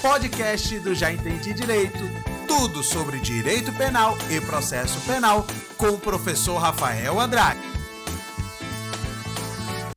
podcast 0.00 0.78
do 0.80 0.94
Já 0.94 1.12
Entendi 1.12 1.52
Direito. 1.52 1.98
Tudo 2.48 2.82
sobre 2.82 3.20
direito 3.20 3.70
penal 3.74 4.16
e 4.30 4.40
processo 4.40 4.98
penal 5.02 5.46
com 5.76 5.88
o 5.88 5.98
professor 5.98 6.56
Rafael 6.56 7.20
Andrade. 7.20 7.60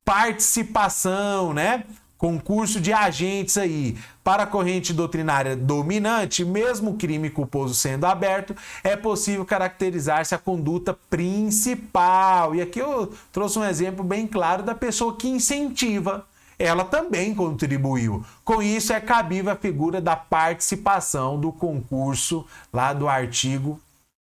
Participação, 0.04 1.54
né? 1.54 1.84
concurso 2.18 2.80
de 2.80 2.90
agentes 2.90 3.58
aí 3.58 3.98
para 4.22 4.44
a 4.44 4.46
corrente 4.46 4.94
doutrinária 4.94 5.54
dominante, 5.54 6.42
mesmo 6.42 6.96
crime 6.96 7.28
culposo 7.28 7.74
sendo 7.74 8.06
aberto, 8.06 8.56
é 8.82 8.96
possível 8.96 9.44
caracterizar-se 9.44 10.34
a 10.34 10.38
conduta 10.38 10.96
principal. 11.10 12.54
E 12.54 12.62
aqui 12.62 12.78
eu 12.78 13.12
trouxe 13.30 13.58
um 13.58 13.64
exemplo 13.64 14.02
bem 14.02 14.26
claro 14.26 14.62
da 14.62 14.74
pessoa 14.74 15.14
que 15.16 15.28
incentiva. 15.28 16.26
Ela 16.58 16.84
também 16.84 17.34
contribuiu. 17.34 18.24
Com 18.44 18.62
isso, 18.62 18.92
é 18.92 19.00
cabível 19.00 19.52
a 19.52 19.56
figura 19.56 20.00
da 20.00 20.16
participação 20.16 21.38
do 21.38 21.52
concurso 21.52 22.46
lá 22.72 22.92
do 22.92 23.08
artigo 23.08 23.80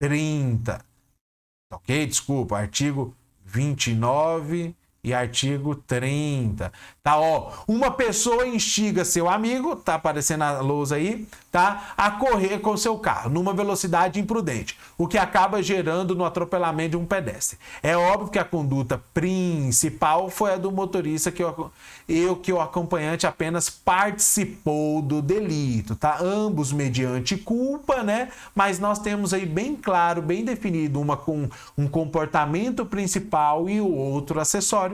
30. 0.00 0.84
Ok? 1.72 2.06
Desculpa, 2.06 2.58
artigo 2.58 3.14
29 3.44 4.74
e 5.04 5.12
artigo 5.12 5.74
30. 5.74 6.72
Tá, 7.02 7.18
ó, 7.18 7.52
uma 7.68 7.90
pessoa 7.90 8.46
instiga 8.46 9.04
seu 9.04 9.28
amigo, 9.28 9.76
tá 9.76 9.96
aparecendo 9.96 10.42
a 10.42 10.60
lousa 10.60 10.96
aí, 10.96 11.28
tá, 11.52 11.92
a 11.98 12.10
correr 12.12 12.60
com 12.60 12.76
seu 12.78 12.98
carro 12.98 13.28
numa 13.28 13.52
velocidade 13.52 14.18
imprudente, 14.18 14.78
o 14.96 15.06
que 15.06 15.18
acaba 15.18 15.62
gerando 15.62 16.14
no 16.14 16.24
atropelamento 16.24 16.92
de 16.92 16.96
um 16.96 17.04
pedestre. 17.04 17.58
É 17.82 17.94
óbvio 17.94 18.30
que 18.30 18.38
a 18.38 18.44
conduta 18.44 19.00
principal 19.12 20.30
foi 20.30 20.54
a 20.54 20.56
do 20.56 20.72
motorista 20.72 21.30
que 21.30 21.44
eu, 21.44 21.70
eu 22.08 22.36
que 22.36 22.52
o 22.52 22.60
acompanhante 22.60 23.26
apenas 23.26 23.68
participou 23.68 25.02
do 25.02 25.20
delito, 25.20 25.94
tá? 25.94 26.18
Ambos 26.20 26.72
mediante 26.72 27.36
culpa, 27.36 28.02
né? 28.02 28.30
Mas 28.54 28.78
nós 28.78 28.98
temos 28.98 29.34
aí 29.34 29.44
bem 29.44 29.76
claro, 29.76 30.22
bem 30.22 30.44
definido 30.44 31.00
uma 31.00 31.18
com 31.18 31.48
um 31.76 31.86
comportamento 31.86 32.86
principal 32.86 33.68
e 33.68 33.80
o 33.80 33.92
outro 33.94 34.40
acessório, 34.40 34.93